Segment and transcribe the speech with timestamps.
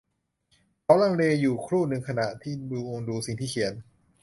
[0.83, 3.73] เขาลังเลอยู่ครู่หนึ่งขณะที่มองดูสิ่งที่เขียน